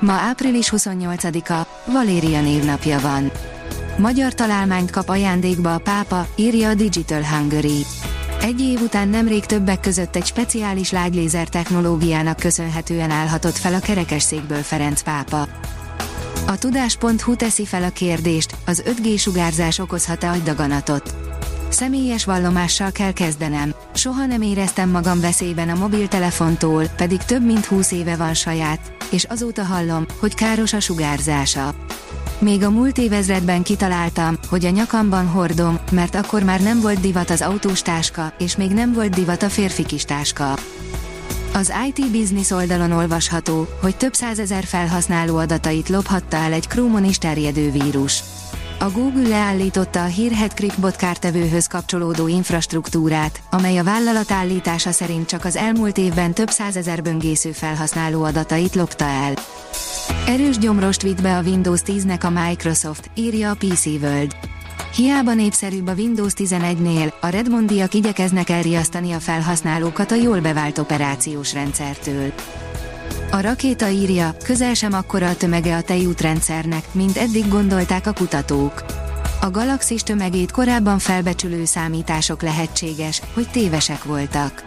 Ma 0.00 0.12
április 0.12 0.72
28-a, 0.76 1.66
Valéria 1.92 2.40
névnapja 2.40 3.00
van. 3.00 3.30
Magyar 3.98 4.34
találmányt 4.34 4.90
kap 4.90 5.08
ajándékba 5.08 5.74
a 5.74 5.78
pápa, 5.78 6.26
írja 6.36 6.68
a 6.68 6.74
Digital 6.74 7.22
Hungary. 7.22 7.84
Egy 8.40 8.60
év 8.60 8.80
után 8.80 9.08
nemrég 9.08 9.46
többek 9.46 9.80
között 9.80 10.16
egy 10.16 10.26
speciális 10.26 10.90
lágylézer 10.90 11.48
technológiának 11.48 12.36
köszönhetően 12.36 13.10
állhatott 13.10 13.56
fel 13.56 13.74
a 13.74 13.78
kerekesszékből 13.78 14.62
Ferenc 14.62 15.02
pápa. 15.02 15.48
A 16.46 16.58
tudás.hu 16.58 17.36
teszi 17.36 17.64
fel 17.64 17.82
a 17.82 17.90
kérdést, 17.90 18.56
az 18.66 18.82
5G 18.86 19.18
sugárzás 19.18 19.78
okozhat-e 19.78 20.30
agydaganatot. 20.30 21.14
Személyes 21.74 22.24
vallomással 22.24 22.92
kell 22.92 23.12
kezdenem. 23.12 23.74
Soha 23.94 24.26
nem 24.26 24.42
éreztem 24.42 24.90
magam 24.90 25.20
veszélyben 25.20 25.68
a 25.68 25.74
mobiltelefontól, 25.74 26.84
pedig 26.96 27.22
több 27.22 27.44
mint 27.44 27.64
20 27.64 27.92
éve 27.92 28.16
van 28.16 28.34
saját, 28.34 28.92
és 29.10 29.24
azóta 29.24 29.64
hallom, 29.64 30.06
hogy 30.18 30.34
káros 30.34 30.72
a 30.72 30.80
sugárzása. 30.80 31.74
Még 32.38 32.62
a 32.62 32.70
múlt 32.70 32.98
évezredben 32.98 33.62
kitaláltam, 33.62 34.38
hogy 34.48 34.64
a 34.64 34.70
nyakamban 34.70 35.26
hordom, 35.26 35.78
mert 35.90 36.14
akkor 36.14 36.42
már 36.42 36.60
nem 36.60 36.80
volt 36.80 37.00
divat 37.00 37.30
az 37.30 37.42
autós 37.42 37.82
táska, 37.82 38.32
és 38.38 38.56
még 38.56 38.70
nem 38.70 38.92
volt 38.92 39.14
divat 39.14 39.42
a 39.42 39.48
férfi 39.48 39.84
kis 39.84 40.04
táska. 40.04 40.54
Az 41.54 41.72
IT 41.86 42.10
Business 42.10 42.50
oldalon 42.50 42.92
olvasható, 42.92 43.66
hogy 43.80 43.96
több 43.96 44.14
százezer 44.14 44.64
felhasználó 44.64 45.36
adatait 45.36 45.88
lophatta 45.88 46.36
el 46.36 46.52
egy 46.52 46.68
Chrome-on 46.68 47.04
is 47.04 47.18
terjedő 47.18 47.70
vírus. 47.70 48.22
A 48.78 48.90
Google 48.90 49.28
leállította 49.28 50.02
a 50.02 50.06
hírhet 50.06 50.54
Crickbot 50.54 50.96
kártevőhöz 50.96 51.66
kapcsolódó 51.66 52.28
infrastruktúrát, 52.28 53.42
amely 53.50 53.78
a 53.78 53.84
vállalat 53.84 54.30
állítása 54.30 54.90
szerint 54.90 55.28
csak 55.28 55.44
az 55.44 55.56
elmúlt 55.56 55.98
évben 55.98 56.34
több 56.34 56.50
százezer 56.50 57.02
böngésző 57.02 57.52
felhasználó 57.52 58.22
adatait 58.22 58.74
lopta 58.74 59.04
el. 59.04 59.34
Erős 60.26 60.58
gyomrost 60.58 61.02
vitt 61.02 61.22
be 61.22 61.36
a 61.36 61.42
Windows 61.42 61.80
10-nek 61.86 62.24
a 62.24 62.46
Microsoft, 62.46 63.10
írja 63.14 63.50
a 63.50 63.54
PC 63.54 63.86
World. 63.86 64.36
Hiába 64.94 65.34
népszerűbb 65.34 65.86
a 65.86 65.94
Windows 65.94 66.32
11-nél, 66.36 67.12
a 67.20 67.26
Redmondiak 67.26 67.94
igyekeznek 67.94 68.50
elriasztani 68.50 69.12
a 69.12 69.20
felhasználókat 69.20 70.10
a 70.10 70.14
jól 70.14 70.40
bevált 70.40 70.78
operációs 70.78 71.52
rendszertől. 71.52 72.32
A 73.34 73.40
rakéta 73.40 73.88
írja, 73.88 74.36
közel 74.44 74.74
sem 74.74 74.92
akkora 74.92 75.28
a 75.28 75.36
tömege 75.36 75.76
a 75.76 75.82
tejútrendszernek, 75.82 76.84
mint 76.92 77.16
eddig 77.16 77.48
gondolták 77.48 78.06
a 78.06 78.12
kutatók. 78.12 78.84
A 79.40 79.50
galaxis 79.50 80.02
tömegét 80.02 80.50
korábban 80.50 80.98
felbecsülő 80.98 81.64
számítások 81.64 82.42
lehetséges, 82.42 83.22
hogy 83.32 83.48
tévesek 83.50 84.04
voltak. 84.04 84.64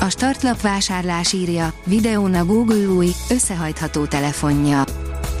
A 0.00 0.08
startlap 0.08 0.60
vásárlás 0.60 1.32
írja, 1.32 1.72
videón 1.84 2.34
a 2.34 2.44
Google 2.44 2.88
új, 2.88 3.10
összehajtható 3.28 4.04
telefonja. 4.04 4.84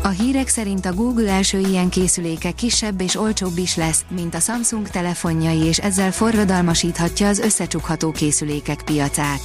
A 0.02 0.08
hírek 0.08 0.48
szerint 0.48 0.86
a 0.86 0.92
Google 0.92 1.30
első 1.30 1.58
ilyen 1.58 1.88
készüléke 1.88 2.50
kisebb 2.50 3.00
és 3.00 3.16
olcsóbb 3.16 3.58
is 3.58 3.76
lesz, 3.76 4.04
mint 4.14 4.34
a 4.34 4.40
Samsung 4.40 4.88
telefonjai 4.88 5.62
és 5.62 5.78
ezzel 5.78 6.12
forradalmasíthatja 6.12 7.28
az 7.28 7.38
összecsukható 7.38 8.10
készülékek 8.10 8.82
piacát. 8.82 9.40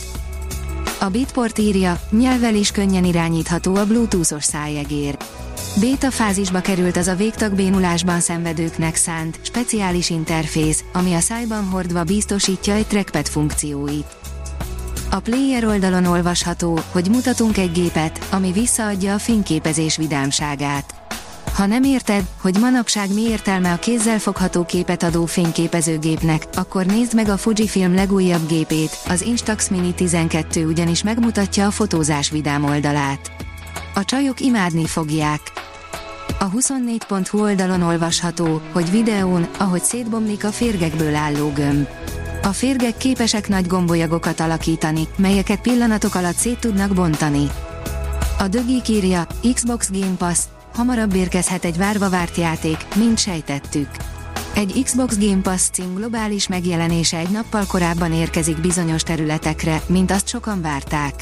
A 1.03 1.09
Bitport 1.09 1.57
írja, 1.57 1.99
nyelvvel 2.09 2.55
is 2.55 2.71
könnyen 2.71 3.05
irányítható 3.05 3.75
a 3.75 3.85
Bluetooth-os 3.85 4.43
szájegér. 4.43 5.17
Beta 5.79 6.11
fázisba 6.11 6.61
került 6.61 6.97
az 6.97 7.07
a 7.07 7.15
végtagbénulásban 7.15 8.19
szenvedőknek 8.19 8.95
szánt, 8.95 9.39
speciális 9.41 10.09
interfész, 10.09 10.83
ami 10.93 11.13
a 11.13 11.19
szájban 11.19 11.65
hordva 11.65 12.03
biztosítja 12.03 12.73
egy 12.73 12.87
trackpad 12.87 13.27
funkcióit. 13.27 14.15
A 15.11 15.19
player 15.19 15.65
oldalon 15.65 16.05
olvasható, 16.05 16.79
hogy 16.91 17.07
mutatunk 17.09 17.57
egy 17.57 17.71
gépet, 17.71 18.27
ami 18.31 18.51
visszaadja 18.51 19.13
a 19.13 19.19
fényképezés 19.19 19.97
vidámságát. 19.97 21.00
Ha 21.61 21.67
nem 21.67 21.83
érted, 21.83 22.23
hogy 22.41 22.57
manapság 22.59 23.13
mi 23.13 23.21
értelme 23.21 23.71
a 23.71 23.77
kézzel 23.77 24.19
fogható 24.19 24.65
képet 24.65 25.03
adó 25.03 25.25
fényképezőgépnek, 25.25 26.47
akkor 26.53 26.85
nézd 26.85 27.15
meg 27.15 27.29
a 27.29 27.37
Fujifilm 27.37 27.93
legújabb 27.93 28.47
gépét, 28.47 28.97
az 29.07 29.21
Instax 29.21 29.69
Mini 29.69 29.93
12 29.93 30.65
ugyanis 30.65 31.03
megmutatja 31.03 31.65
a 31.65 31.71
fotózás 31.71 32.29
vidám 32.29 32.63
oldalát. 32.63 33.31
A 33.95 34.05
csajok 34.05 34.39
imádni 34.39 34.85
fogják. 34.85 35.39
A 36.39 36.49
24.hu 36.49 37.41
oldalon 37.41 37.81
olvasható, 37.81 38.61
hogy 38.71 38.91
videón, 38.91 39.47
ahogy 39.57 39.83
szétbomlik 39.83 40.43
a 40.43 40.51
férgekből 40.51 41.15
álló 41.15 41.51
gömb. 41.51 41.87
A 42.43 42.49
férgek 42.49 42.97
képesek 42.97 43.47
nagy 43.47 43.67
gombolyagokat 43.67 44.39
alakítani, 44.39 45.07
melyeket 45.15 45.61
pillanatok 45.61 46.15
alatt 46.15 46.35
szét 46.35 46.59
tudnak 46.59 46.93
bontani. 46.93 47.47
A 48.39 48.47
dögi 48.47 48.81
írja, 48.87 49.27
Xbox 49.53 49.89
Game 49.91 50.15
Pass, 50.17 50.39
hamarabb 50.73 51.15
érkezhet 51.15 51.65
egy 51.65 51.77
várva 51.77 52.09
várt 52.09 52.35
játék, 52.35 52.77
mint 52.95 53.19
sejtettük. 53.19 53.89
Egy 54.53 54.81
Xbox 54.83 55.17
Game 55.17 55.41
Pass 55.41 55.61
cím 55.71 55.95
globális 55.95 56.47
megjelenése 56.47 57.17
egy 57.17 57.29
nappal 57.29 57.65
korábban 57.67 58.13
érkezik 58.13 58.61
bizonyos 58.61 59.03
területekre, 59.03 59.81
mint 59.87 60.11
azt 60.11 60.27
sokan 60.27 60.61
várták. 60.61 61.13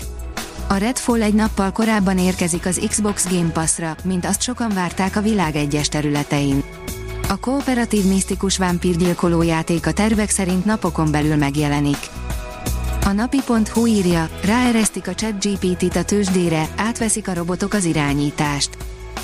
A 0.68 0.74
Redfall 0.78 1.22
egy 1.22 1.34
nappal 1.34 1.72
korábban 1.72 2.18
érkezik 2.18 2.66
az 2.66 2.82
Xbox 2.88 3.30
Game 3.30 3.50
Pass-ra, 3.50 3.96
mint 4.04 4.26
azt 4.26 4.42
sokan 4.42 4.72
várták 4.74 5.16
a 5.16 5.22
világ 5.22 5.56
egyes 5.56 5.88
területein. 5.90 6.64
A 7.30 7.40
kooperatív 7.40 8.06
misztikus 8.06 8.58
vámpírgyilkoló 8.58 9.42
játék 9.42 9.86
a 9.86 9.92
tervek 9.92 10.30
szerint 10.30 10.66
napokon 10.66 11.12
belül 11.12 11.36
megjelenik. 11.36 11.98
A 13.06 13.12
napi.hu 13.12 13.86
írja, 13.86 14.30
ráeresztik 14.44 15.08
a 15.08 15.14
chat 15.14 15.46
GPT-t 15.46 15.96
a 15.96 16.04
tőzsdére, 16.04 16.68
átveszik 16.76 17.28
a 17.28 17.34
robotok 17.34 17.74
az 17.74 17.86
irányítást. 17.86 18.78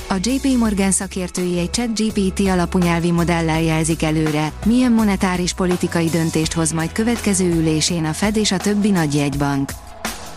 A 0.08 0.16
JP 0.22 0.58
Morgan 0.58 0.92
szakértői 0.92 1.60
egy 1.60 1.70
ChatGPT 1.70 2.40
alapú 2.40 2.78
nyelvi 2.78 3.12
modellel 3.12 3.62
jelzik 3.62 4.04
előre, 4.04 4.52
milyen 4.66 4.92
monetáris 4.92 5.54
politikai 5.54 6.10
döntést 6.10 6.54
hoz 6.54 6.72
majd 6.72 6.92
következő 6.92 7.56
ülésén 7.56 8.06
a 8.06 8.14
Fed 8.14 8.36
és 8.36 8.52
a 8.52 8.58
többi 8.58 8.90
nagy 8.90 9.16
jegybank. 9.16 9.72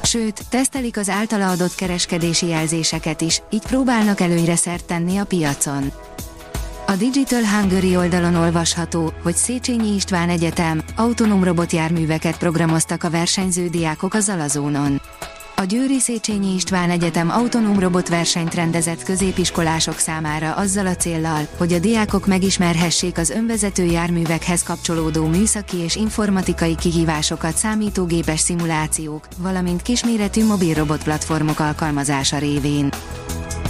Sőt, 0.02 0.40
tesztelik 0.48 0.96
az 0.96 1.08
általa 1.08 1.50
adott 1.50 1.74
kereskedési 1.74 2.46
jelzéseket 2.46 3.20
is, 3.20 3.42
így 3.50 3.62
próbálnak 3.62 4.20
előnyre 4.20 4.56
szert 4.56 4.84
tenni 4.84 5.16
a 5.16 5.24
piacon. 5.24 5.92
A 6.86 6.96
Digital 6.96 7.42
Hungary 7.44 7.96
oldalon 7.96 8.34
olvasható, 8.34 9.12
hogy 9.22 9.34
Széchenyi 9.34 9.94
István 9.94 10.28
Egyetem 10.28 10.82
autonóm 10.96 11.44
robotjárműveket 11.44 12.38
programoztak 12.38 13.04
a 13.04 13.10
versenyző 13.10 13.68
diákok 13.68 14.14
a 14.14 14.20
Zalazónon. 14.20 14.97
A 15.58 15.64
Győri 15.64 16.00
Széchenyi 16.00 16.54
István 16.54 16.90
Egyetem 16.90 17.30
autonóm 17.30 17.78
robotversenyt 17.78 18.54
rendezett 18.54 19.02
középiskolások 19.02 19.98
számára 19.98 20.54
azzal 20.54 20.86
a 20.86 20.94
céllal, 20.94 21.48
hogy 21.56 21.72
a 21.72 21.78
diákok 21.78 22.26
megismerhessék 22.26 23.18
az 23.18 23.30
önvezető 23.30 23.84
járművekhez 23.84 24.62
kapcsolódó 24.62 25.26
műszaki 25.26 25.76
és 25.76 25.96
informatikai 25.96 26.74
kihívásokat 26.74 27.56
számítógépes 27.56 28.40
szimulációk, 28.40 29.28
valamint 29.38 29.82
kisméretű 29.82 30.44
mobil 30.44 30.74
robotplatformok 30.74 31.60
alkalmazása 31.60 32.38
révén. 32.38 32.88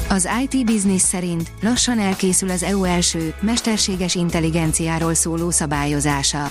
Az 0.08 0.29
IT 0.43 0.64
Business 0.64 1.02
szerint 1.02 1.50
lassan 1.61 1.99
elkészül 1.99 2.50
az 2.50 2.62
EU 2.62 2.84
első, 2.84 3.34
mesterséges 3.41 4.14
intelligenciáról 4.14 5.14
szóló 5.14 5.50
szabályozása. 5.50 6.50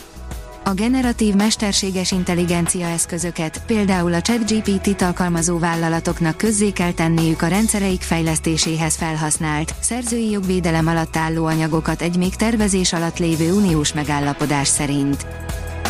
A 0.67 0.73
generatív 0.73 1.35
mesterséges 1.35 2.11
intelligencia 2.11 2.87
eszközöket, 2.87 3.61
például 3.65 4.13
a 4.13 4.21
ChatGPT-t 4.21 5.01
alkalmazó 5.01 5.59
vállalatoknak 5.59 6.37
közzé 6.37 6.71
kell 6.71 6.91
tenniük 6.91 7.41
a 7.41 7.47
rendszereik 7.47 8.01
fejlesztéséhez 8.01 8.95
felhasznált, 8.95 9.73
szerzői 9.79 10.29
jogvédelem 10.29 10.87
alatt 10.87 11.15
álló 11.15 11.45
anyagokat 11.45 12.01
egy 12.01 12.17
még 12.17 12.35
tervezés 12.35 12.93
alatt 12.93 13.17
lévő 13.17 13.53
uniós 13.53 13.93
megállapodás 13.93 14.67
szerint. 14.67 15.25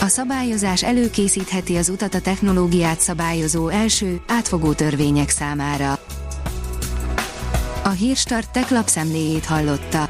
A 0.01 0.07
szabályozás 0.07 0.83
előkészítheti 0.83 1.75
az 1.75 1.89
utat 1.89 2.13
a 2.13 2.21
technológiát 2.21 2.99
szabályozó 2.99 3.67
első, 3.67 4.21
átfogó 4.27 4.73
törvények 4.73 5.29
számára. 5.29 5.99
A 7.83 7.89
Hírstart 7.89 8.51
tech 8.51 8.71
lapszemléjét 8.71 9.45
hallotta. 9.45 10.09